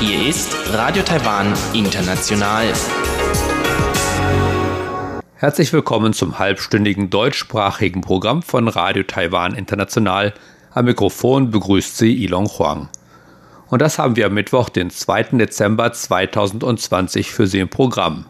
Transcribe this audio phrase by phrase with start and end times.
[0.00, 2.72] Hier ist Radio Taiwan International.
[5.34, 10.32] Herzlich willkommen zum halbstündigen deutschsprachigen Programm von Radio Taiwan International.
[10.70, 12.88] Am Mikrofon begrüßt Sie Ilon Huang.
[13.68, 15.24] Und das haben wir am Mittwoch, den 2.
[15.32, 18.24] Dezember 2020 für Sie im Programm.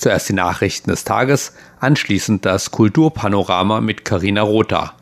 [0.00, 4.94] Zuerst die Nachrichten des Tages, anschließend das Kulturpanorama mit Karina Rotha.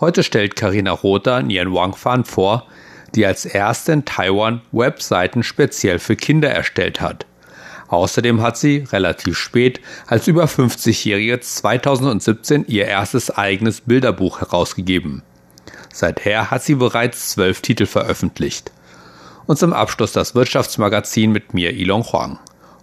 [0.00, 2.66] Heute stellt Karina Rotha Nian Wangfan vor,
[3.14, 7.24] die als erste in Taiwan Webseiten speziell für Kinder erstellt hat.
[7.86, 15.22] Außerdem hat sie relativ spät als über 50-Jährige 2017 ihr erstes eigenes Bilderbuch herausgegeben.
[15.92, 18.72] Seither hat sie bereits zwölf Titel veröffentlicht.
[19.46, 22.40] Und zum Abschluss das Wirtschaftsmagazin mit mir Ilon Huang.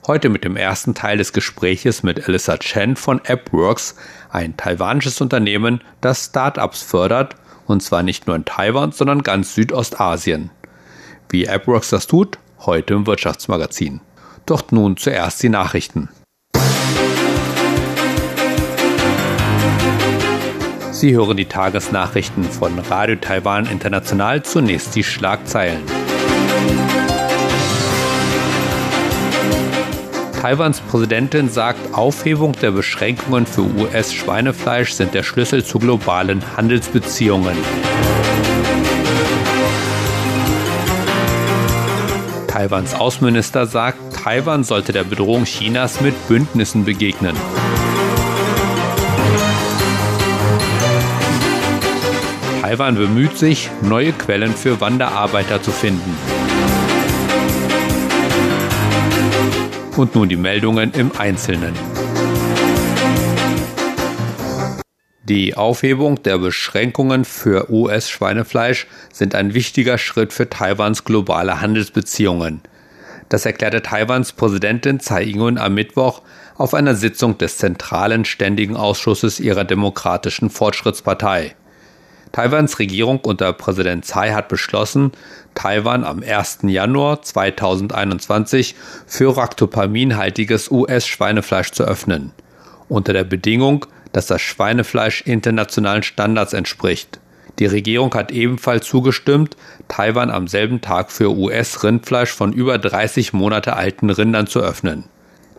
[0.07, 3.95] Heute mit dem ersten Teil des Gespräches mit Alyssa Chen von AppWorks,
[4.29, 7.35] ein taiwanisches Unternehmen, das Startups fördert,
[7.67, 10.51] und zwar nicht nur in Taiwan, sondern ganz Südostasien.
[11.29, 14.01] Wie AppWorks das tut, heute im Wirtschaftsmagazin.
[14.45, 16.09] Doch nun zuerst die Nachrichten.
[20.91, 24.43] Sie hören die Tagesnachrichten von Radio Taiwan International.
[24.43, 25.81] Zunächst die Schlagzeilen.
[30.41, 37.57] Taiwans Präsidentin sagt, Aufhebung der Beschränkungen für US-Schweinefleisch sind der Schlüssel zu globalen Handelsbeziehungen.
[42.47, 47.35] Taiwans Außenminister sagt, Taiwan sollte der Bedrohung Chinas mit Bündnissen begegnen.
[52.61, 56.15] Taiwan bemüht sich, neue Quellen für Wanderarbeiter zu finden.
[59.99, 61.73] Und nun die Meldungen im Einzelnen.
[65.23, 72.61] Die Aufhebung der Beschränkungen für US-Schweinefleisch sind ein wichtiger Schritt für Taiwans globale Handelsbeziehungen.
[73.27, 76.21] Das erklärte Taiwans Präsidentin Tsai Ing-wen am Mittwoch
[76.55, 81.57] auf einer Sitzung des Zentralen Ständigen Ausschusses ihrer Demokratischen Fortschrittspartei.
[82.31, 85.11] Taiwans Regierung unter Präsident Tsai hat beschlossen,
[85.55, 86.59] Taiwan am 1.
[86.63, 88.75] Januar 2021
[89.07, 92.31] für ractopaminhaltiges US-Schweinefleisch zu öffnen,
[92.87, 97.19] unter der Bedingung, dass das Schweinefleisch internationalen Standards entspricht.
[97.57, 99.57] Die Regierung hat ebenfalls zugestimmt,
[99.87, 105.03] Taiwan am selben Tag für US-Rindfleisch von über 30 Monate alten Rindern zu öffnen.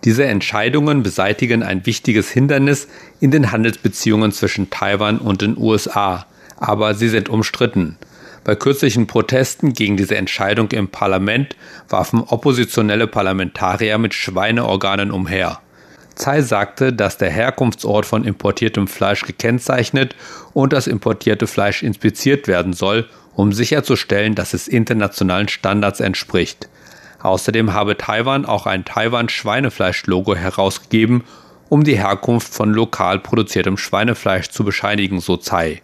[0.04, 2.88] Diese Entscheidungen beseitigen ein wichtiges Hindernis
[3.20, 6.24] in den Handelsbeziehungen zwischen Taiwan und den USA,
[6.60, 7.96] aber sie sind umstritten.
[8.44, 11.56] Bei kürzlichen Protesten gegen diese Entscheidung im Parlament
[11.88, 15.60] warfen oppositionelle Parlamentarier mit Schweineorganen umher.
[16.14, 20.14] Tsai sagte, dass der Herkunftsort von importiertem Fleisch gekennzeichnet
[20.52, 26.68] und das importierte Fleisch inspiziert werden soll, um sicherzustellen, dass es internationalen Standards entspricht.
[27.22, 31.24] Außerdem habe Taiwan auch ein Taiwan-Schweinefleisch-Logo herausgegeben,
[31.68, 35.82] um die Herkunft von lokal produziertem Schweinefleisch zu bescheinigen, so Tsai.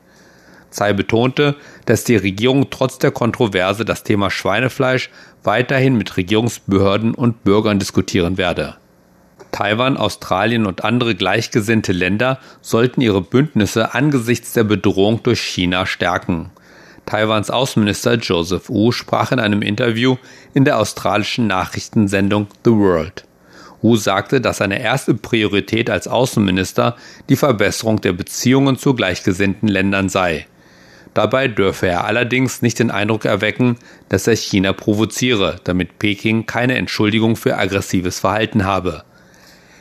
[0.76, 1.56] Tsai betonte,
[1.86, 5.08] dass die Regierung trotz der Kontroverse das Thema Schweinefleisch
[5.42, 8.76] weiterhin mit Regierungsbehörden und Bürgern diskutieren werde.
[9.52, 16.50] Taiwan, Australien und andere gleichgesinnte Länder sollten ihre Bündnisse angesichts der Bedrohung durch China stärken.
[17.06, 20.16] Taiwans Außenminister Joseph Wu sprach in einem Interview
[20.52, 23.24] in der australischen Nachrichtensendung The World.
[23.80, 26.96] Wu sagte, dass seine erste Priorität als Außenminister
[27.30, 30.46] die Verbesserung der Beziehungen zu gleichgesinnten Ländern sei.
[31.16, 33.78] Dabei dürfe er allerdings nicht den Eindruck erwecken,
[34.10, 39.02] dass er China provoziere, damit Peking keine Entschuldigung für aggressives Verhalten habe.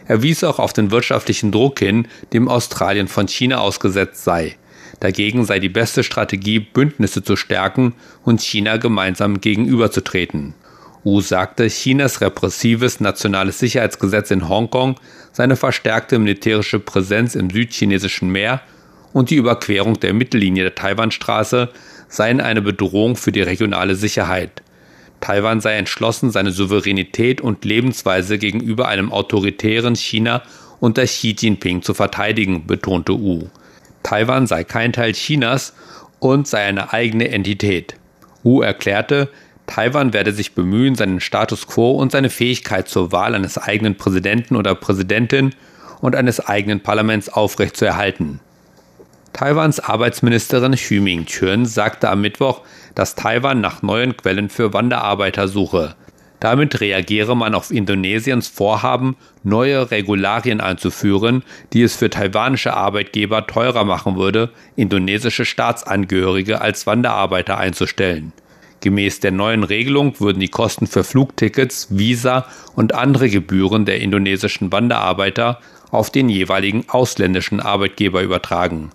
[0.08, 4.56] Er wies auch auf den wirtschaftlichen Druck hin, dem Australien von China ausgesetzt sei.
[5.02, 10.54] Dagegen sei die beste Strategie, Bündnisse zu stärken und China gemeinsam gegenüberzutreten.
[11.04, 14.96] Wu sagte, Chinas repressives nationales Sicherheitsgesetz in Hongkong,
[15.34, 18.62] seine verstärkte militärische Präsenz im südchinesischen Meer
[19.16, 21.70] und die Überquerung der Mittellinie der Taiwanstraße
[22.10, 24.62] seien eine Bedrohung für die regionale Sicherheit.
[25.22, 30.42] Taiwan sei entschlossen, seine Souveränität und Lebensweise gegenüber einem autoritären China
[30.82, 33.48] unter Xi Jinping zu verteidigen, betonte Wu.
[34.04, 35.74] Taiwan sei kein Teil Chinas
[36.20, 37.96] und sei eine eigene Entität.
[38.44, 39.30] Wu erklärte,
[39.66, 44.58] Taiwan werde sich bemühen, seinen Status quo und seine Fähigkeit zur Wahl eines eigenen Präsidenten
[44.58, 45.56] oder Präsidentin
[46.02, 48.42] und eines eigenen Parlaments aufrechtzuerhalten.
[49.36, 52.62] Taiwans Arbeitsministerin Xu Ming-chun sagte am Mittwoch,
[52.96, 55.96] dass Taiwan nach neuen Quellen für Wanderarbeiter suche.
[56.40, 61.44] Damit reagiere man auf Indonesiens Vorhaben, neue Regularien einzuführen,
[61.74, 68.32] die es für taiwanische Arbeitgeber teurer machen würde, indonesische Staatsangehörige als Wanderarbeiter einzustellen.
[68.80, 74.72] Gemäß der neuen Regelung würden die Kosten für Flugtickets, Visa und andere Gebühren der indonesischen
[74.72, 75.60] Wanderarbeiter
[75.92, 78.92] auf den jeweiligen ausländischen Arbeitgeber übertragen.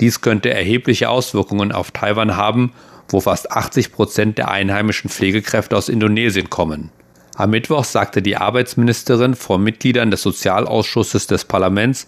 [0.00, 2.72] Dies könnte erhebliche Auswirkungen auf Taiwan haben,
[3.08, 6.90] wo fast 80 Prozent der einheimischen Pflegekräfte aus Indonesien kommen.
[7.34, 12.06] Am Mittwoch sagte die Arbeitsministerin vor Mitgliedern des Sozialausschusses des Parlaments,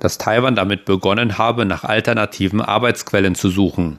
[0.00, 3.98] dass Taiwan damit begonnen habe, nach alternativen Arbeitsquellen zu suchen.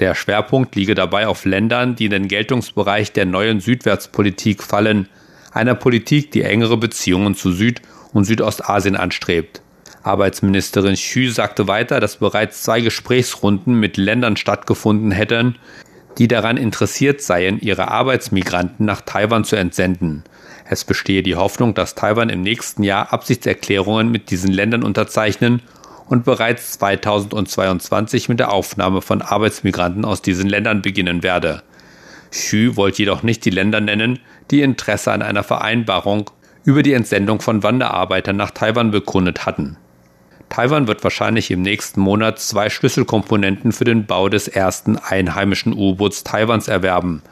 [0.00, 5.08] Der Schwerpunkt liege dabei auf Ländern, die in den Geltungsbereich der neuen Südwärtspolitik fallen,
[5.52, 7.80] einer Politik, die engere Beziehungen zu Süd-
[8.12, 9.62] und Südostasien anstrebt.
[10.06, 15.56] Arbeitsministerin Xu sagte weiter, dass bereits zwei Gesprächsrunden mit Ländern stattgefunden hätten,
[16.18, 20.24] die daran interessiert seien, ihre Arbeitsmigranten nach Taiwan zu entsenden.
[20.68, 25.60] Es bestehe die Hoffnung, dass Taiwan im nächsten Jahr Absichtserklärungen mit diesen Ländern unterzeichnen
[26.08, 31.62] und bereits 2022 mit der Aufnahme von Arbeitsmigranten aus diesen Ländern beginnen werde.
[32.30, 34.20] Xu wollte jedoch nicht die Länder nennen,
[34.50, 36.30] die Interesse an einer Vereinbarung
[36.64, 39.76] über die Entsendung von Wanderarbeitern nach Taiwan bekundet hatten.
[40.48, 46.24] Taiwan wird wahrscheinlich im nächsten Monat zwei Schlüsselkomponenten für den Bau des ersten einheimischen U-Boots
[46.24, 47.22] Taiwans erwerben.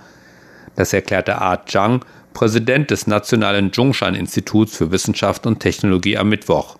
[0.77, 6.77] Das erklärte Art Zhang, Präsident des Nationalen Zhongshan-Instituts für Wissenschaft und Technologie am Mittwoch.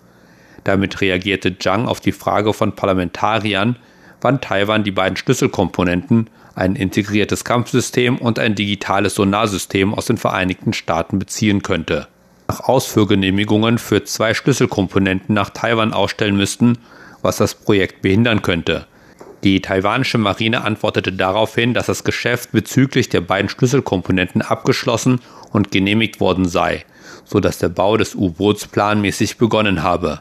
[0.65, 3.77] Damit reagierte Zhang auf die Frage von Parlamentariern,
[4.21, 10.73] wann Taiwan die beiden Schlüsselkomponenten, ein integriertes Kampfsystem und ein digitales Sonarsystem aus den Vereinigten
[10.73, 12.09] Staaten beziehen könnte.
[12.49, 16.79] Nach Ausfuhrgenehmigungen für zwei Schlüsselkomponenten nach Taiwan ausstellen müssten,
[17.23, 18.87] was das Projekt behindern könnte.
[19.45, 25.21] Die taiwanische Marine antwortete daraufhin, dass das Geschäft bezüglich der beiden Schlüsselkomponenten abgeschlossen
[25.53, 26.85] und genehmigt worden sei,
[27.25, 30.21] so dass der Bau des U-Boots planmäßig begonnen habe.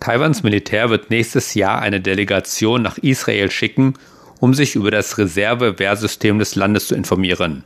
[0.00, 3.94] Taiwans Militär wird nächstes Jahr eine Delegation nach Israel schicken,
[4.40, 7.64] um sich über das Reserve-Wehrsystem des Landes zu informieren.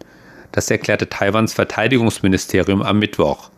[0.53, 3.51] Das erklärte Taiwans Verteidigungsministerium am Mittwoch.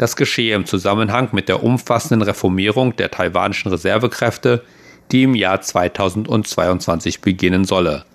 [0.00, 4.62] Das geschehe im Zusammenhang mit der umfassenden Reformierung der taiwanischen Reservekräfte,
[5.12, 8.06] die im Jahr 2022 beginnen solle.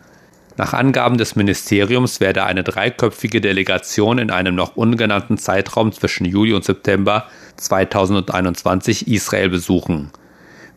[0.58, 6.54] Nach Angaben des Ministeriums werde eine dreiköpfige Delegation in einem noch ungenannten Zeitraum zwischen Juli
[6.54, 7.28] und September
[7.58, 10.10] 2021 Israel besuchen.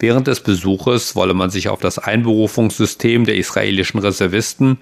[0.01, 4.77] Während des Besuches wolle man sich auf das Einberufungssystem der israelischen Reservisten,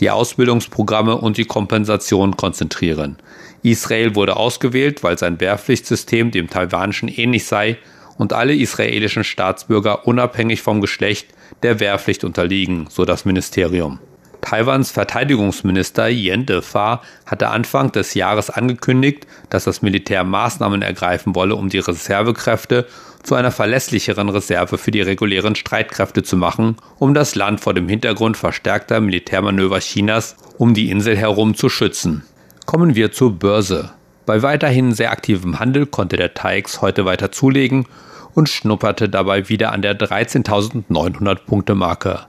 [0.00, 3.16] die Ausbildungsprogramme und die Kompensation konzentrieren.
[3.62, 7.78] Israel wurde ausgewählt, weil sein Wehrpflichtsystem dem taiwanischen ähnlich sei
[8.18, 11.28] und alle israelischen Staatsbürger unabhängig vom Geschlecht
[11.62, 13.98] der Wehrpflicht unterliegen, so das Ministerium.
[14.40, 21.56] Taiwans Verteidigungsminister Yen Defa hatte Anfang des Jahres angekündigt, dass das Militär Maßnahmen ergreifen wolle,
[21.56, 22.86] um die Reservekräfte
[23.22, 27.88] zu einer verlässlicheren Reserve für die regulären Streitkräfte zu machen, um das Land vor dem
[27.88, 32.22] Hintergrund verstärkter Militärmanöver Chinas um die Insel herum zu schützen.
[32.66, 33.90] Kommen wir zur Börse.
[34.26, 37.86] Bei weiterhin sehr aktivem Handel konnte der TAIX heute weiter zulegen
[38.34, 42.26] und schnupperte dabei wieder an der 13.900 Punkte Marke.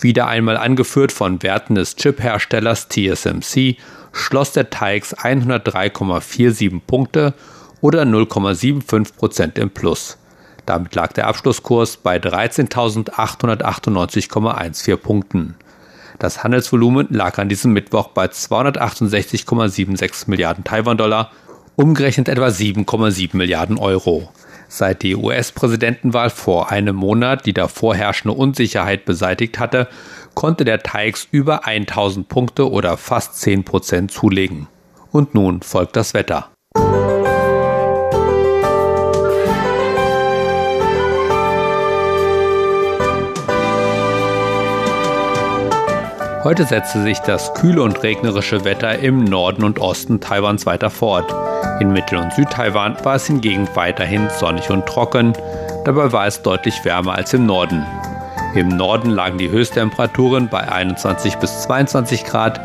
[0.00, 3.74] Wieder einmal angeführt von Werten des Chip-Herstellers TSMC,
[4.12, 7.34] schloss der TAIX 103,47 Punkte
[7.80, 10.16] oder 0,75 Prozent im Plus.
[10.66, 15.56] Damit lag der Abschlusskurs bei 13.898,14 Punkten.
[16.18, 21.30] Das Handelsvolumen lag an diesem Mittwoch bei 268,76 Milliarden Taiwan-Dollar,
[21.76, 24.30] umgerechnet etwa 7,7 Milliarden Euro.
[24.68, 29.88] Seit die US-Präsidentenwahl vor einem Monat die davor herrschende Unsicherheit beseitigt hatte,
[30.34, 34.68] konnte der TAIX über 1000 Punkte oder fast 10 Prozent zulegen.
[35.10, 36.50] Und nun folgt das Wetter.
[46.48, 51.30] Heute setzte sich das kühle und regnerische Wetter im Norden und Osten Taiwans weiter fort.
[51.78, 55.34] In Mittel- und Südtaiwan war es hingegen weiterhin sonnig und trocken,
[55.84, 57.84] dabei war es deutlich wärmer als im Norden.
[58.54, 62.58] Im Norden lagen die Höchsttemperaturen bei 21 bis 22 Grad,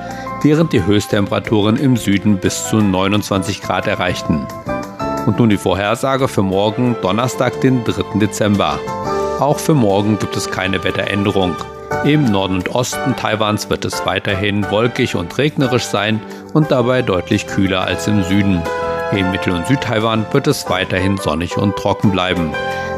[0.43, 4.47] während die Höchsttemperaturen im Süden bis zu 29 Grad erreichten.
[5.25, 8.17] Und nun die Vorhersage für morgen, Donnerstag, den 3.
[8.19, 8.79] Dezember.
[9.41, 11.57] Auch für morgen gibt es keine Wetteränderung.
[12.05, 16.19] Im Norden und Osten Taiwans wird es weiterhin wolkig und regnerisch sein
[16.53, 18.61] und dabei deutlich kühler als im Süden.
[19.13, 22.51] In Mittel- und Südtaiwan wird es weiterhin sonnig und trocken bleiben.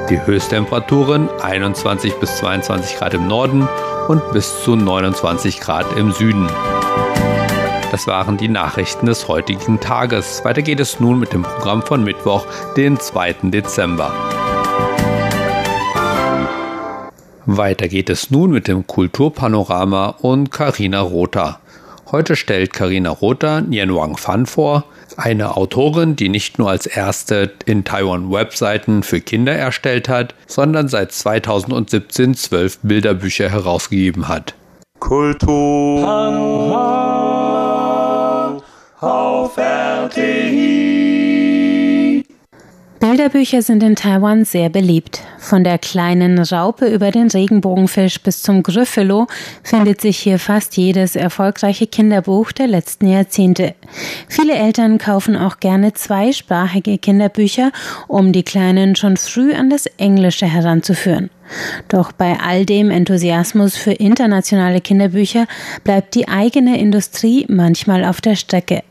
[0.09, 3.67] Die Höchsttemperaturen 21 bis 22 Grad im Norden
[4.07, 6.47] und bis zu 29 Grad im Süden.
[7.91, 10.43] Das waren die Nachrichten des heutigen Tages.
[10.43, 13.35] Weiter geht es nun mit dem Programm von Mittwoch, den 2.
[13.43, 14.11] Dezember.
[17.45, 21.59] Weiter geht es nun mit dem Kulturpanorama und Karina Rother.
[22.11, 24.85] Heute stellt Karina Rother Nien Wang Fan vor,
[25.15, 30.87] eine Autorin, die nicht nur als erste in Taiwan Webseiten für Kinder erstellt hat, sondern
[30.87, 34.55] seit 2017 zwölf Bilderbücher herausgegeben hat.
[34.99, 36.03] Kultur
[39.01, 41.24] auf RTI.
[43.15, 45.21] Bilderbücher sind in Taiwan sehr beliebt.
[45.37, 49.27] Von der kleinen Raupe über den Regenbogenfisch bis zum Gryffalo
[49.63, 53.73] findet sich hier fast jedes erfolgreiche Kinderbuch der letzten Jahrzehnte.
[54.27, 57.71] Viele Eltern kaufen auch gerne zweisprachige Kinderbücher,
[58.09, 61.29] um die Kleinen schon früh an das Englische heranzuführen.
[61.87, 65.47] Doch bei all dem Enthusiasmus für internationale Kinderbücher
[65.85, 68.83] bleibt die eigene Industrie manchmal auf der Strecke.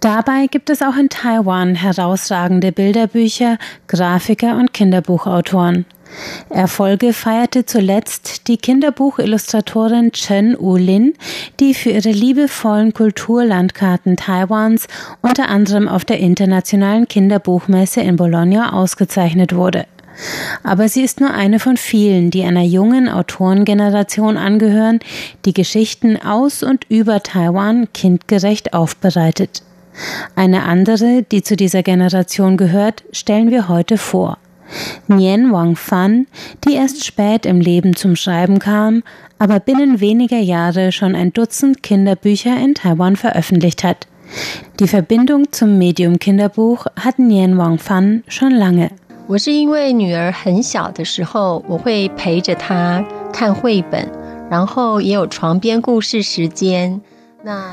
[0.00, 5.86] Dabei gibt es auch in Taiwan herausragende Bilderbücher, Grafiker und Kinderbuchautoren.
[6.50, 11.14] Erfolge feierte zuletzt die Kinderbuchillustratorin Chen Ulin,
[11.60, 14.86] die für ihre liebevollen Kulturlandkarten Taiwans
[15.22, 19.86] unter anderem auf der internationalen Kinderbuchmesse in Bologna ausgezeichnet wurde.
[20.62, 25.00] Aber sie ist nur eine von vielen, die einer jungen Autorengeneration angehören,
[25.44, 29.62] die Geschichten aus und über Taiwan kindgerecht aufbereitet.
[30.34, 34.38] Eine andere, die zu dieser Generation gehört, stellen wir heute vor.
[35.06, 36.26] Nien Wang Fan,
[36.66, 39.02] die erst spät im Leben zum Schreiben kam,
[39.38, 44.06] aber binnen weniger Jahre schon ein Dutzend Kinderbücher in Taiwan veröffentlicht hat.
[44.80, 48.90] Die Verbindung zum Medium Kinderbuch hat Nien Wang Fan schon lange.
[49.27, 54.09] 我是因为女儿很小的时候，我会陪着她看绘本，
[54.49, 57.01] 然后也有床边故事时间。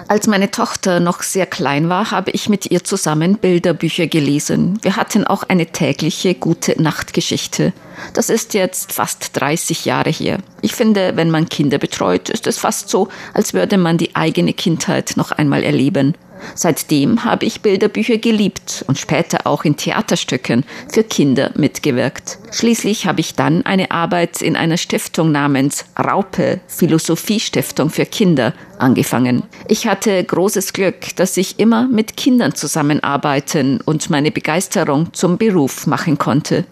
[0.06, 4.78] Als meine Tochter noch sehr klein war, habe ich mit ihr zusammen Bilderbücher gelesen.
[4.82, 7.72] Wir hatten auch eine tägliche gute Nachtgeschichte.
[8.12, 10.38] Das ist jetzt fast 30 Jahre her.
[10.62, 14.52] Ich finde, wenn man Kinder betreut, ist es fast so, als würde man die eigene
[14.52, 16.14] Kindheit noch einmal erleben.
[16.55, 22.39] Seitdem habe ich Bilderbücher geliebt und später auch in Theaterstücken für Kinder mitgewirkt.
[22.51, 29.43] Schließlich habe ich dann eine Arbeit in einer Stiftung namens Raupe Philosophiestiftung für Kinder angefangen.
[29.67, 35.87] Ich hatte großes Glück, dass ich immer mit Kindern zusammenarbeiten und meine Begeisterung zum Beruf
[35.87, 36.65] machen konnte.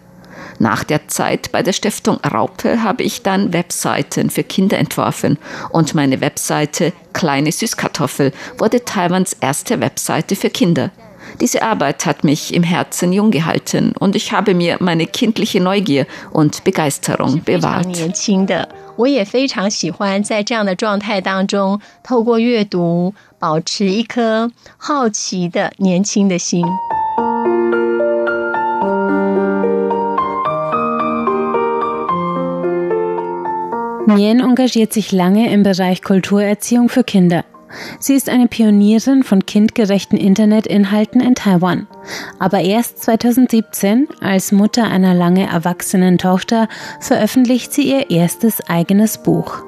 [0.59, 5.37] Nach der Zeit bei der Stiftung Raupe habe ich dann Webseiten für Kinder entworfen
[5.71, 10.91] und meine Webseite Kleine Süßkartoffel wurde Taiwans erste Webseite für Kinder.
[11.41, 16.05] Diese Arbeit hat mich im Herzen jung gehalten und ich habe mir meine kindliche Neugier
[16.31, 17.87] und Begeisterung bewahrt.
[18.97, 26.63] 我也非常喜欢在这样的状态当中，透过阅读，保持一颗好奇的年轻的心。
[34.06, 37.44] Nien engagiert sich lange im Bereich Kulturerziehung für Kinder.
[38.00, 41.86] Sie ist eine Pionierin von kindgerechten Internetinhalten in Taiwan.
[42.38, 46.68] Aber erst 2017, als Mutter einer lange erwachsenen Tochter,
[47.00, 49.62] veröffentlicht sie ihr erstes eigenes Buch.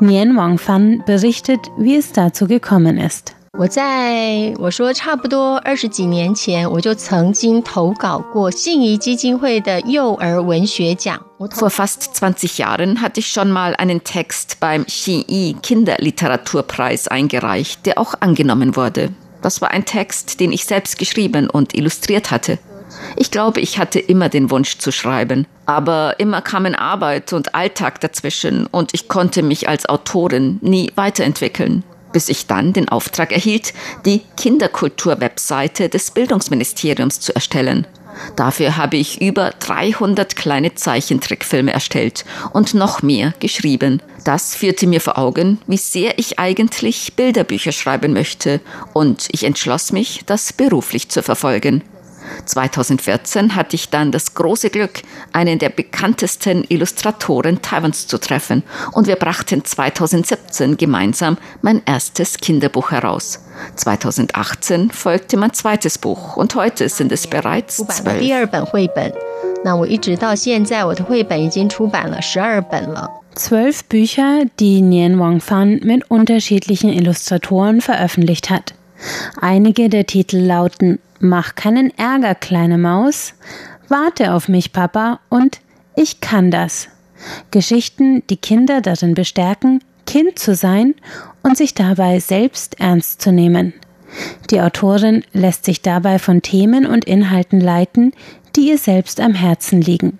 [0.00, 3.34] Nien Wangfan berichtet, wie es dazu gekommen ist.
[3.57, 11.19] 我在我说差不多二十几年前，我就曾经投稿过信宜基金会的幼儿文学奖。
[11.39, 18.13] Vor fast 20 Jahren hatte ich schon mal einen Text beim Xinyi Kinderliteraturpreis eingereicht, der auch
[18.19, 19.11] angenommen wurde.
[19.41, 22.59] Das war ein Text, den ich selbst geschrieben und illustriert hatte.
[23.15, 28.01] Ich glaube, ich hatte immer den Wunsch zu schreiben, aber immer kamen Arbeit und Alltag
[28.01, 33.72] dazwischen und ich konnte mich als Autorin nie weiterentwickeln bis ich dann den Auftrag erhielt,
[34.04, 37.86] die Kinderkultur-Webseite des Bildungsministeriums zu erstellen.
[38.36, 44.02] Dafür habe ich über 300 kleine Zeichentrickfilme erstellt und noch mehr geschrieben.
[44.24, 48.60] Das führte mir vor Augen, wie sehr ich eigentlich Bilderbücher schreiben möchte,
[48.92, 51.82] und ich entschloss mich, das beruflich zu verfolgen.
[52.44, 55.02] 2014 hatte ich dann das große Glück,
[55.32, 58.62] einen der bekanntesten Illustratoren Taiwans zu treffen
[58.92, 63.44] und wir brachten 2017 gemeinsam mein erstes Kinderbuch heraus.
[63.76, 68.20] 2018 folgte mein zweites Buch und heute sind es bereits zwölf.
[73.34, 78.74] Zwölf Bücher, die Nian Wangfan mit unterschiedlichen Illustratoren veröffentlicht hat.
[79.40, 83.34] Einige der Titel lauten Mach keinen Ärger, kleine Maus.
[83.88, 85.60] Warte auf mich, Papa, und
[85.94, 86.88] ich kann das.
[87.50, 90.94] Geschichten, die Kinder darin bestärken, Kind zu sein
[91.42, 93.72] und sich dabei selbst ernst zu nehmen.
[94.50, 98.12] Die Autorin lässt sich dabei von Themen und Inhalten leiten,
[98.56, 100.18] die ihr selbst am Herzen liegen.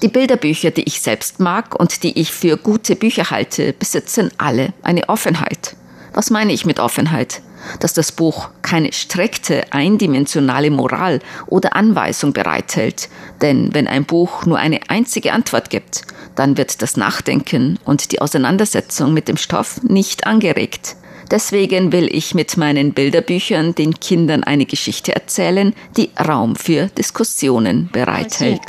[0.00, 4.72] Die Bilderbücher, die ich selbst mag und die ich für gute Bücher halte, besitzen alle
[4.82, 5.76] eine Offenheit.
[6.12, 7.42] Was meine ich mit Offenheit?
[7.78, 13.08] Dass das Buch keine strikte, eindimensionale Moral oder Anweisung bereithält.
[13.40, 16.02] Denn wenn ein Buch nur eine einzige Antwort gibt,
[16.34, 20.96] dann wird das Nachdenken und die Auseinandersetzung mit dem Stoff nicht angeregt.
[21.32, 27.88] Deswegen will ich mit meinen Bilderbüchern den Kindern eine Geschichte erzählen, die Raum für Diskussionen
[27.90, 28.60] bereithält.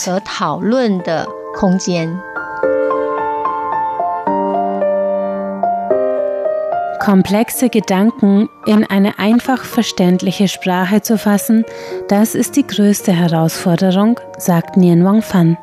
[7.02, 11.66] Komplexe Gedanken in eine einfach verständliche Sprache zu fassen,
[12.08, 15.58] das ist die größte Herausforderung, sagt Nien Wang Fan.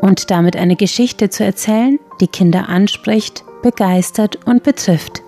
[0.00, 5.21] Und damit eine Geschichte zu erzählen, die Kinder anspricht, begeistert und betrifft.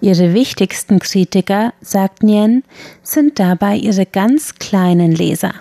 [0.00, 2.62] Ihre wichtigsten Kritiker, sagt Nien,
[3.02, 5.54] sind dabei ihre ganz kleinen Leser.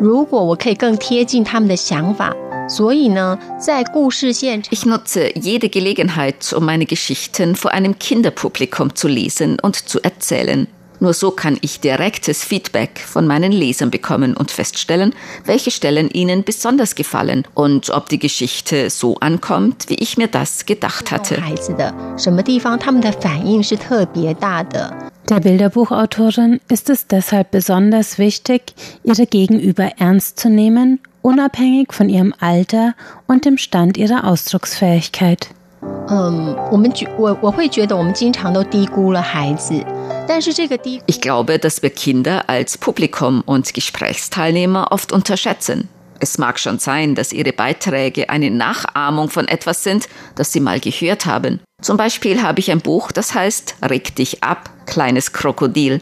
[0.00, 2.34] 如果我可以更贴近他们的想法，
[2.68, 10.66] 所以呢，在故事现场， Ich nutze jede Gelegenheit, um meine Geschichten vor einem Kinderpublikum zu lesen und zu erzählen.
[10.99, 15.13] Nur so kann ich direktes Feedback von meinen Lesern bekommen und feststellen,
[15.45, 20.65] welche Stellen ihnen besonders gefallen und ob die Geschichte so ankommt, wie ich mir das
[20.65, 21.41] gedacht hatte.
[25.29, 32.33] Der Bilderbuchautorin ist es deshalb besonders wichtig, ihre Gegenüber ernst zu nehmen, unabhängig von ihrem
[32.39, 32.95] Alter
[33.27, 35.49] und dem Stand ihrer Ausdrucksfähigkeit.
[36.08, 39.84] 嗯，我们觉我我会觉得我们经常都低估了孩子，
[40.26, 45.88] 但是这个低 Ich glaube, dass wir Kinder als Publikum und Gesprächsteilnehmer oft unterschätzen.
[46.20, 50.80] Es mag schon sein, dass ihre Beiträge eine Nachahmung von etwas sind, das sie mal
[50.80, 51.60] gehört haben.
[51.82, 56.00] Zum Beispiel habe ich ein Buch, das heißt Reg dich ab, kleines Krokodil.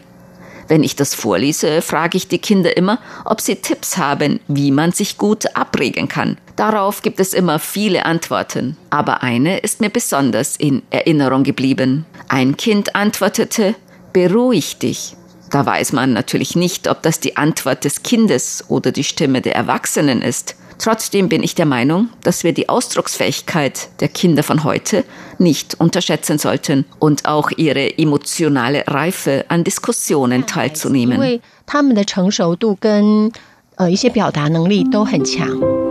[0.68, 4.92] Wenn ich das vorlese, frage ich die Kinder immer, ob sie Tipps haben, wie man
[4.92, 6.38] sich gut abregen kann.
[6.56, 12.06] Darauf gibt es immer viele Antworten, aber eine ist mir besonders in Erinnerung geblieben.
[12.28, 13.76] Ein Kind antwortete,
[14.12, 15.16] beruhig dich.
[15.52, 19.56] Da weiß man natürlich nicht, ob das die Antwort des Kindes oder die Stimme der
[19.56, 20.56] Erwachsenen ist.
[20.79, 25.05] Trotzdem bin ich der Meinung, dass wir die Ausdrucksfähigkeit der Kinder von heute
[25.39, 31.21] nicht unterschätzen sollten und auch ihre emotionale Reife an Diskussionen 因 teilzunehmen.
[31.21, 33.31] 为他们的成熟度跟
[33.77, 35.86] 呃一些表达能力都很强。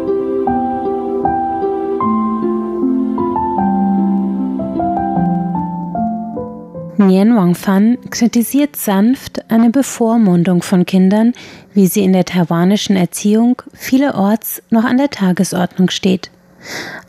[6.97, 11.34] Nien Wang Fan kritisiert sanft eine Bevormundung von Kindern,
[11.74, 16.30] wie sie in der taiwanischen Erziehung vielerorts noch an der Tagesordnung steht.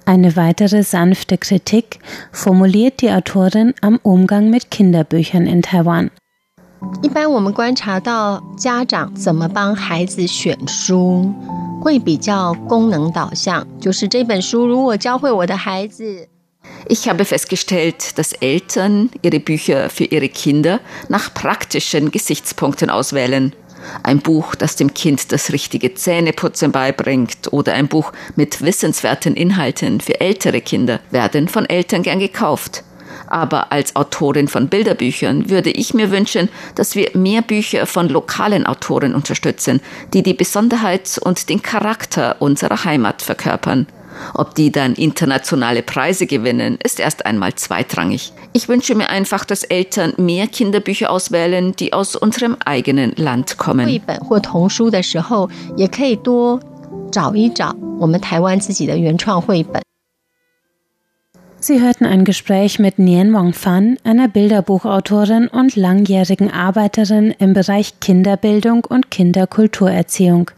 [0.06, 1.98] Eine weitere sanfte Kritik
[2.32, 6.10] formuliert die Autorin am Umgang mit Kinderbüchern in Taiwan.
[7.02, 11.32] 一般我们观察到家长怎么帮孩子选书，
[11.80, 16.28] 会比较功能导向，就是这本书如果教会我的孩子。
[16.89, 23.53] Ich habe festgestellt, dass Eltern ihre Bücher für ihre Kinder nach praktischen Gesichtspunkten auswählen.
[24.03, 30.01] Ein Buch, das dem Kind das richtige Zähneputzen beibringt oder ein Buch mit wissenswerten Inhalten
[30.01, 32.83] für ältere Kinder werden von Eltern gern gekauft.
[33.27, 38.65] Aber als Autorin von Bilderbüchern würde ich mir wünschen, dass wir mehr Bücher von lokalen
[38.65, 39.81] Autoren unterstützen,
[40.13, 43.87] die die Besonderheit und den Charakter unserer Heimat verkörpern.
[44.33, 48.33] Ob die dann internationale Preise gewinnen, ist erst einmal zweitrangig.
[48.53, 53.87] Ich wünsche mir einfach, dass Eltern mehr Kinderbücher auswählen, die aus unserem eigenen Land kommen.
[61.59, 68.85] Sie hörten ein Gespräch mit Nian Wongfan, einer Bilderbuchautorin und langjährigen Arbeiterin im Bereich Kinderbildung
[68.85, 70.51] und Kinderkulturerziehung.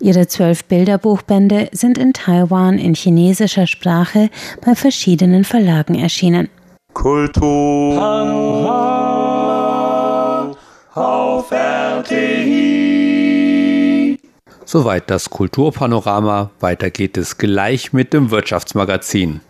[0.00, 4.30] Ihre zwölf Bilderbuchbände sind in Taiwan in chinesischer Sprache
[4.64, 6.48] bei verschiedenen Verlagen erschienen.
[6.92, 8.02] Kultur
[10.94, 12.92] auf RTI.
[14.64, 16.50] Soweit das Kulturpanorama.
[16.60, 19.40] Weiter geht es gleich mit dem Wirtschaftsmagazin.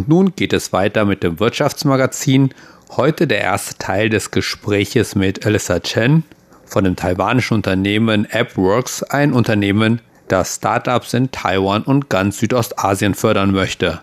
[0.00, 2.54] Und nun geht es weiter mit dem Wirtschaftsmagazin.
[2.96, 6.22] Heute der erste Teil des Gespräches mit Alyssa Chen
[6.64, 13.50] von dem taiwanischen Unternehmen AppWorks, ein Unternehmen, das Startups in Taiwan und ganz Südostasien fördern
[13.50, 14.00] möchte.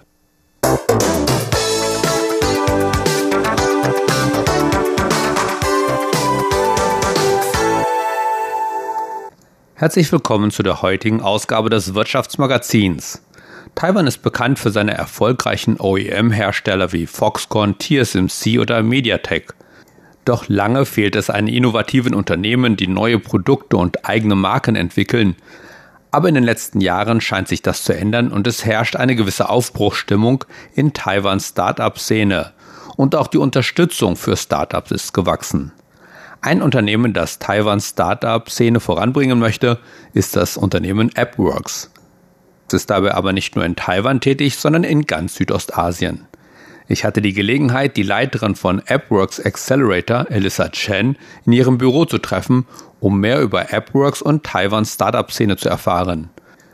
[9.74, 13.24] Herzlich willkommen zu der heutigen Ausgabe des Wirtschaftsmagazins.
[13.78, 19.54] Taiwan ist bekannt für seine erfolgreichen OEM-Hersteller wie Foxconn, TSMC oder MediaTek.
[20.26, 25.36] Doch lange fehlt es an innovativen Unternehmen, die neue Produkte und eigene Marken entwickeln.
[26.10, 29.48] Aber in den letzten Jahren scheint sich das zu ändern und es herrscht eine gewisse
[29.48, 32.54] Aufbruchstimmung in Taiwans Start-up-Szene.
[32.96, 35.72] Und auch die Unterstützung für Startups ist gewachsen.
[36.42, 39.78] Ein Unternehmen, das Taiwans Start-up-Szene voranbringen möchte,
[40.16, 41.92] ist das Unternehmen AppWorks
[42.74, 46.26] ist dabei aber nicht nur in Taiwan tätig, sondern in ganz Südostasien.
[46.90, 52.18] Ich hatte die Gelegenheit, die Leiterin von AppWorks Accelerator, Elissa Chen, in ihrem Büro zu
[52.18, 52.66] treffen,
[53.00, 56.30] um mehr über AppWorks und Taiwans Startup-Szene zu erfahren.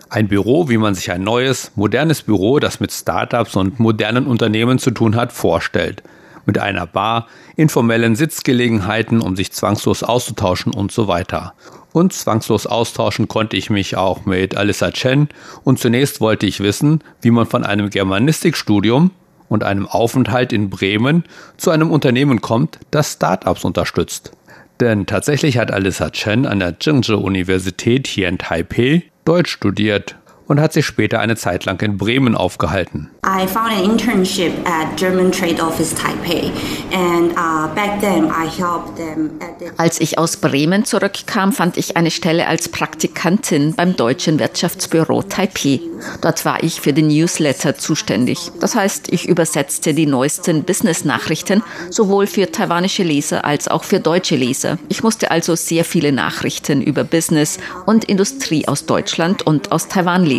[0.10, 4.78] Ein Büro, wie man sich ein neues, modernes Büro, das mit Startups und modernen Unternehmen
[4.78, 6.04] zu tun hat, vorstellt.
[6.46, 11.54] Mit einer Bar, informellen Sitzgelegenheiten, um sich zwangslos auszutauschen und so weiter.
[11.94, 15.30] Und zwangslos austauschen konnte ich mich auch mit Alyssa Chen
[15.64, 19.12] und zunächst wollte ich wissen, wie man von einem Germanistikstudium
[19.48, 21.24] und einem Aufenthalt in Bremen
[21.58, 24.32] zu einem Unternehmen kommt, das Startups unterstützt.
[24.80, 30.60] Denn tatsächlich hat Alyssa Chen an der Zhengzhou Universität hier in Taipei Deutsch studiert und
[30.60, 33.10] hat sich später eine Zeit lang in Bremen aufgehalten.
[33.26, 36.52] I found an internship at German Trade Office Taipei
[36.92, 39.32] and uh, back then I helped them
[39.78, 45.80] Als ich aus Bremen zurückkam, fand ich eine Stelle als Praktikantin beim deutschen Wirtschaftsbüro Taipei.
[46.22, 48.52] Dort war ich für den Newsletter zuständig.
[48.60, 54.36] Das heißt, ich übersetzte die neuesten Business-Nachrichten sowohl für taiwanische Leser als auch für deutsche
[54.36, 54.78] Leser.
[54.90, 60.26] Ich musste also sehr viele Nachrichten über Business und Industrie aus Deutschland und aus Taiwan
[60.26, 60.33] lesen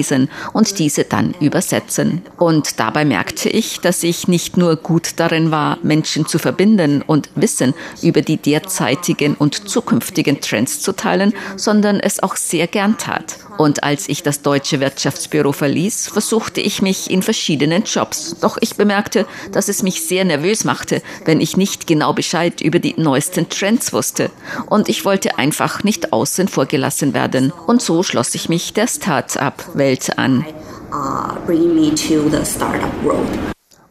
[0.52, 2.22] und diese dann übersetzen.
[2.37, 7.30] Und dabei merkte ich, dass ich nicht nur gut darin war, Menschen zu verbinden und
[7.35, 13.37] Wissen über die derzeitigen und zukünftigen Trends zu teilen, sondern es auch sehr gern tat.
[13.57, 18.37] Und als ich das deutsche Wirtschaftsbüro verließ, versuchte ich mich in verschiedenen Jobs.
[18.40, 22.81] Doch ich bemerkte, dass es mich sehr nervös machte, wenn ich nicht genau Bescheid über
[22.81, 24.31] die neuesten Trends wusste.
[24.67, 27.53] Und ich wollte einfach nicht außen vor gelassen werden.
[27.67, 30.45] Und so schloss ich mich der Start-up-Welt an.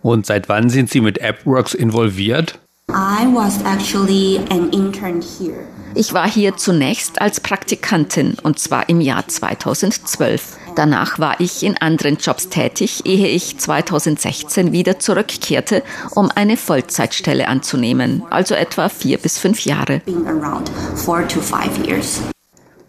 [0.01, 2.59] Und seit wann sind Sie mit AppWorks involviert?
[2.89, 5.72] I was actually an intern here.
[5.95, 10.57] Ich war hier zunächst als Praktikantin und zwar im Jahr 2012.
[10.75, 15.83] Danach war ich in anderen Jobs tätig, ehe ich 2016 wieder zurückkehrte,
[16.15, 20.01] um eine Vollzeitstelle anzunehmen, also etwa vier bis fünf Jahre.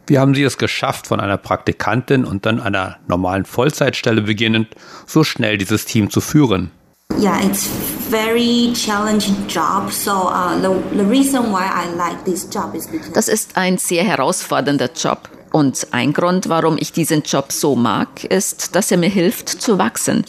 [0.07, 4.69] Wie haben Sie es geschafft, von einer Praktikantin und dann einer normalen Vollzeitstelle beginnend,
[5.07, 6.71] so schnell dieses Team zu führen?
[7.19, 7.67] Yeah, it's
[8.11, 9.91] very challenging job.
[9.93, 13.79] So uh, the, the reason why I like this job is because Das ist ein
[13.79, 15.29] sehr herausfordernder Job.
[15.53, 19.79] Und ein Grund, warum ich diesen Job so mag, ist, dass er mir hilft zu
[19.79, 20.25] wachsen.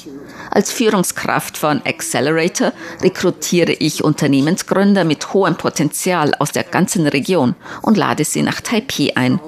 [0.51, 2.71] Als Führungskraft von Accelerator
[3.01, 9.17] rekrutiere ich Unternehmensgründer mit hohem Potenzial aus der ganzen Region und lade sie nach Taipei
[9.17, 9.39] ein.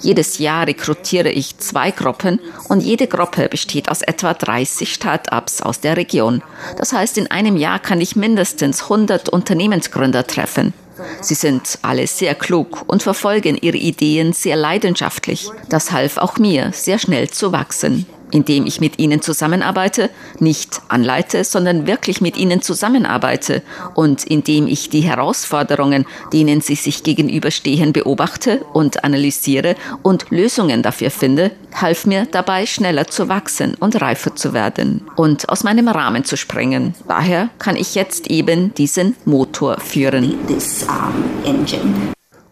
[0.00, 5.80] Jedes Jahr rekrutiere ich zwei Gruppen und jede Gruppe besteht aus etwa 30 Start-ups aus
[5.80, 6.42] der Region.
[6.76, 10.72] Das heißt, in einem Jahr kann ich mindestens 100 Unternehmensgründer treffen.
[11.20, 15.50] Sie sind alle sehr klug und verfolgen ihre Ideen sehr leidenschaftlich.
[15.68, 21.44] Das half auch mir, sehr schnell zu wachsen indem ich mit ihnen zusammenarbeite, nicht anleite,
[21.44, 23.62] sondern wirklich mit ihnen zusammenarbeite
[23.94, 31.10] und indem ich die Herausforderungen, denen sie sich gegenüberstehen, beobachte und analysiere und Lösungen dafür
[31.10, 36.24] finde, half mir dabei schneller zu wachsen und reifer zu werden und aus meinem Rahmen
[36.24, 36.94] zu springen.
[37.08, 40.34] Daher kann ich jetzt eben diesen Motor führen.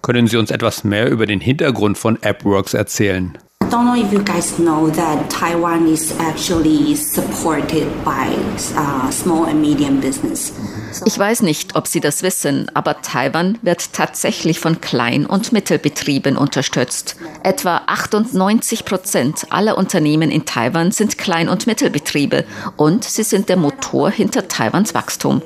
[0.02, 3.38] Können Sie uns etwas mehr über den Hintergrund von AppWorks erzählen?
[3.74, 8.32] Don't know if you guys know that Taiwan is actually supported by
[8.76, 10.52] uh, small and medium business.
[11.04, 16.36] Ich weiß nicht, ob Sie das wissen, aber Taiwan wird tatsächlich von Klein- und Mittelbetrieben
[16.36, 17.16] unterstützt.
[17.42, 22.44] Etwa 98 Prozent aller Unternehmen in Taiwan sind Klein- und Mittelbetriebe
[22.76, 25.42] und sie sind der Motor hinter Taiwans Wachstum.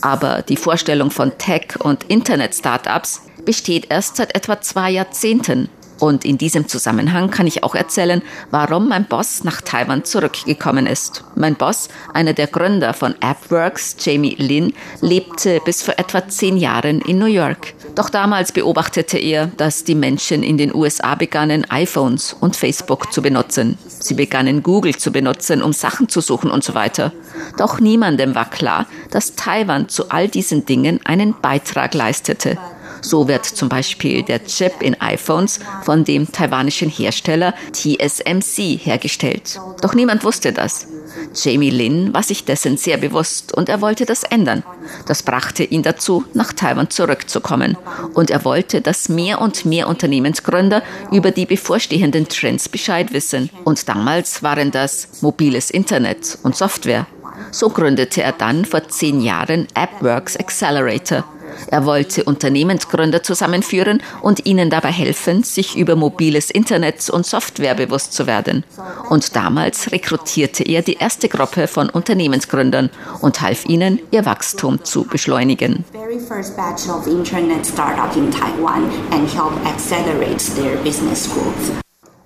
[0.00, 5.68] Aber die Vorstellung von Tech- und Internet-Startups besteht erst seit etwa zwei Jahrzehnten.
[5.98, 11.24] Und in diesem Zusammenhang kann ich auch erzählen, warum mein Boss nach Taiwan zurückgekommen ist.
[11.34, 17.00] Mein Boss, einer der Gründer von AppWorks, Jamie Lin, lebte bis vor etwa zehn Jahren
[17.00, 17.74] in New York.
[17.94, 23.22] Doch damals beobachtete er, dass die Menschen in den USA begannen, iPhones und Facebook zu
[23.22, 23.76] benutzen.
[23.86, 27.12] Sie begannen Google zu benutzen, um Sachen zu suchen und so weiter.
[27.56, 32.56] Doch niemandem war klar, dass Taiwan zu all diesen Dingen einen Beitrag leistete.
[33.00, 39.60] So wird zum Beispiel der Chip in iPhones von dem taiwanischen Hersteller TSMC hergestellt.
[39.80, 40.86] Doch niemand wusste das.
[41.34, 44.62] Jamie Lin war sich dessen sehr bewusst und er wollte das ändern.
[45.06, 47.76] Das brachte ihn dazu, nach Taiwan zurückzukommen.
[48.14, 53.50] Und er wollte, dass mehr und mehr Unternehmensgründer über die bevorstehenden Trends Bescheid wissen.
[53.64, 57.06] Und damals waren das mobiles Internet und Software.
[57.50, 61.24] So gründete er dann vor zehn Jahren AppWorks Accelerator.
[61.68, 68.12] Er wollte Unternehmensgründer zusammenführen und ihnen dabei helfen, sich über mobiles Internet und Software bewusst
[68.12, 68.64] zu werden.
[69.08, 75.04] Und damals rekrutierte er die erste Gruppe von Unternehmensgründern und half ihnen, ihr Wachstum zu
[75.04, 75.84] beschleunigen.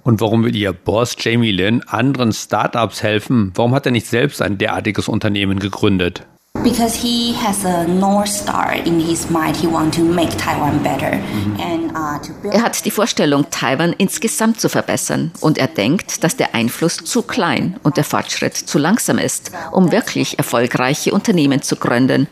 [0.04, 3.52] Und warum will Ihr Boss Jamie Lin anderen Startups helfen?
[3.54, 6.26] Warum hat er nicht selbst ein derartiges Unternehmen gegründet?
[6.62, 9.57] Because he has a north star in his mind.
[9.57, 11.61] He wants to make Taiwan better mhm.
[11.61, 12.55] and uh, to build.
[12.55, 17.22] Er hat die Vorstellung, Taiwan insgesamt zu verbessern und er denkt, dass der Einfluss zu
[17.22, 22.29] klein und der Fortschritt zu langsam ist, um wirklich erfolgreiche Unternehmen zu gründen.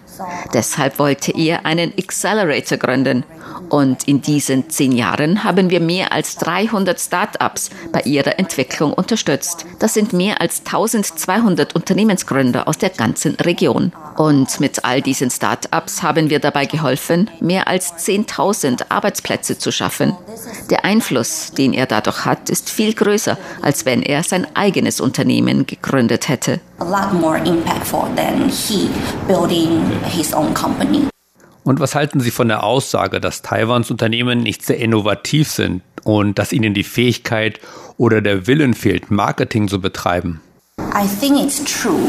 [0.53, 3.25] Deshalb wollte er einen Accelerator gründen.
[3.69, 9.67] Und in diesen zehn Jahren haben wir mehr als 300 Start-ups bei ihrer Entwicklung unterstützt.
[9.79, 13.93] Das sind mehr als 1200 Unternehmensgründer aus der ganzen Region.
[14.17, 20.17] Und mit all diesen Start-ups haben wir dabei geholfen, mehr als 10.000 Arbeitsplätze zu schaffen.
[20.71, 25.67] Der Einfluss, den er dadurch hat, ist viel größer, als wenn er sein eigenes Unternehmen
[25.67, 26.61] gegründet hätte.
[26.79, 28.89] A lot more impactful than he
[29.27, 31.10] building his own company.
[31.63, 36.39] Und was halten Sie von der Aussage, dass Taiwans Unternehmen nicht sehr innovativ sind und
[36.39, 37.61] dass ihnen die Fähigkeit
[37.97, 40.41] oder der Willen fehlt, Marketing zu betreiben?
[40.95, 42.09] I think it's true.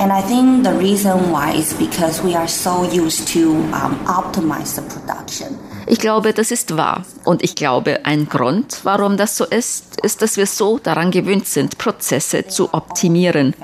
[0.00, 4.74] And I think the reason why is because we are so used to um, optimize
[4.74, 5.58] the production.
[5.90, 7.04] Ich glaube, das ist wahr.
[7.24, 11.46] Und ich glaube, ein Grund, warum das so ist, ist, dass wir so daran gewöhnt
[11.46, 13.54] sind, Prozesse zu optimieren.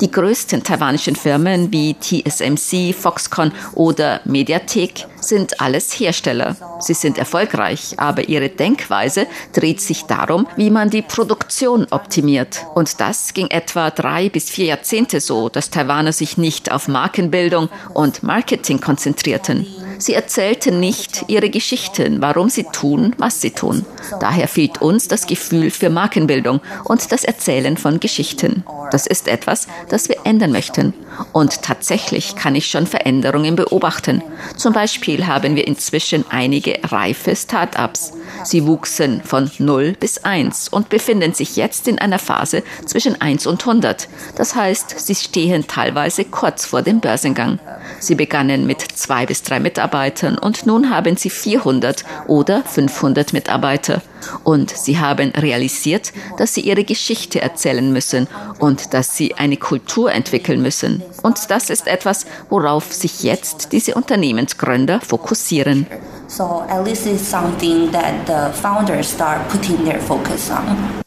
[0.00, 6.54] Die größten taiwanischen Firmen wie TSMC, Foxconn oder Mediatek sind alles Hersteller.
[6.80, 12.66] Sie sind erfolgreich, aber ihre Denkweise dreht sich darum, wie man die Produktion optimiert.
[12.74, 17.70] Und das ging etwa drei bis vier Jahrzehnte so, dass Taiwaner sich nicht auf Markenbildung
[17.94, 19.66] und Marketing konzentrierten.
[20.00, 23.84] Sie erzählten nicht ihre Geschichten, warum sie tun, was sie tun.
[24.18, 28.64] Daher fehlt uns das Gefühl für Markenbildung und das Erzählen von Geschichten.
[28.90, 30.94] Das ist etwas, das wir ändern möchten.
[31.32, 34.22] Und tatsächlich kann ich schon Veränderungen beobachten.
[34.56, 38.12] Zum Beispiel haben wir inzwischen einige reife Start-ups.
[38.44, 43.46] Sie wuchsen von 0 bis 1 und befinden sich jetzt in einer Phase zwischen 1
[43.46, 44.08] und 100.
[44.36, 47.58] Das heißt, sie stehen teilweise kurz vor dem Börsengang.
[47.98, 54.02] Sie begannen mit zwei bis drei Mitarbeitern und nun haben sie 400 oder 500 Mitarbeiter.
[54.44, 58.28] Und sie haben realisiert, dass sie ihre Geschichte erzählen müssen
[58.58, 61.02] und dass sie eine Kultur entwickeln müssen.
[61.22, 65.86] Und das ist etwas, worauf sich jetzt diese Unternehmensgründer fokussieren.
[66.26, 71.00] So at least it's something that the founders start putting their focus on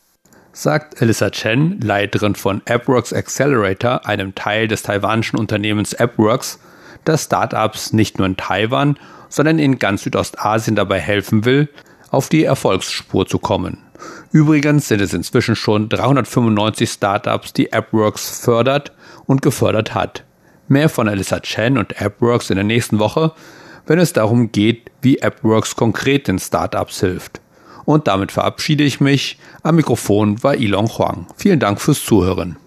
[0.54, 6.60] sagt Elissa Chen, Leiterin von AppWorks Accelerator, einem Teil des taiwanischen Unternehmens AppWorks,
[7.06, 8.98] das Startups nicht nur in Taiwan,
[9.30, 11.70] sondern in ganz Südostasien dabei helfen will,
[12.12, 13.80] auf die Erfolgsspur zu kommen.
[14.32, 18.92] Übrigens sind es inzwischen schon 395 Startups, die AppWorks fördert
[19.26, 20.24] und gefördert hat.
[20.68, 23.34] Mehr von Alyssa Chen und AppWorks in der nächsten Woche,
[23.86, 27.42] wenn es darum geht, wie AppWorks konkret den Startups hilft.
[27.86, 29.38] Und damit verabschiede ich mich.
[29.62, 31.28] Am Mikrofon war Ilon Huang.
[31.36, 32.58] Vielen Dank fürs Zuhören.